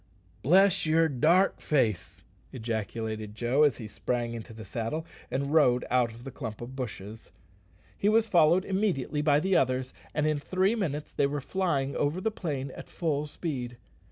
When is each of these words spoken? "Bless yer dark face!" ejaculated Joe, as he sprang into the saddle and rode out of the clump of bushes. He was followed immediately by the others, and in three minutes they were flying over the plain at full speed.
"Bless 0.41 0.87
yer 0.87 1.07
dark 1.07 1.61
face!" 1.61 2.23
ejaculated 2.51 3.35
Joe, 3.35 3.61
as 3.61 3.77
he 3.77 3.87
sprang 3.87 4.33
into 4.33 4.51
the 4.51 4.65
saddle 4.65 5.05
and 5.29 5.53
rode 5.53 5.85
out 5.91 6.09
of 6.11 6.23
the 6.23 6.31
clump 6.31 6.59
of 6.59 6.75
bushes. 6.75 7.29
He 7.95 8.09
was 8.09 8.25
followed 8.25 8.65
immediately 8.65 9.21
by 9.21 9.39
the 9.39 9.55
others, 9.55 9.93
and 10.11 10.25
in 10.25 10.39
three 10.39 10.73
minutes 10.73 11.13
they 11.13 11.27
were 11.27 11.39
flying 11.39 11.95
over 11.95 12.19
the 12.19 12.31
plain 12.31 12.71
at 12.71 12.89
full 12.89 13.27
speed. 13.27 13.77